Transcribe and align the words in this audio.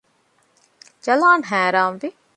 ޖަލާން 1.05 1.43
ހައިރާންވި 1.49 2.09